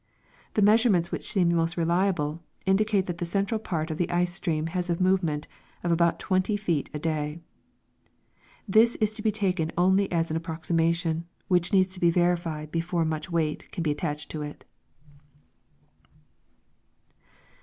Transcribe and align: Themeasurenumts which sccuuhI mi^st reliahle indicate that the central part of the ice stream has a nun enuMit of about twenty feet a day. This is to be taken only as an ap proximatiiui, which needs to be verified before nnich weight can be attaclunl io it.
Themeasurenumts 0.55 1.11
which 1.11 1.25
sccuuhI 1.29 1.51
mi^st 1.53 1.75
reliahle 1.85 2.39
indicate 2.65 3.05
that 3.05 3.19
the 3.19 3.23
central 3.25 3.59
part 3.59 3.91
of 3.91 3.99
the 3.99 4.09
ice 4.09 4.33
stream 4.33 4.65
has 4.73 4.89
a 4.89 4.95
nun 4.99 5.19
enuMit 5.19 5.45
of 5.83 5.91
about 5.91 6.17
twenty 6.19 6.57
feet 6.57 6.89
a 6.91 6.97
day. 6.97 7.39
This 8.67 8.95
is 8.95 9.13
to 9.13 9.21
be 9.21 9.29
taken 9.29 9.71
only 9.77 10.11
as 10.11 10.31
an 10.31 10.37
ap 10.37 10.41
proximatiiui, 10.41 11.23
which 11.49 11.71
needs 11.71 11.93
to 11.93 11.99
be 11.99 12.09
verified 12.09 12.71
before 12.71 13.05
nnich 13.05 13.29
weight 13.29 13.71
can 13.71 13.83
be 13.83 13.93
attaclunl 13.93 14.35
io 14.37 14.41
it. 14.49 14.65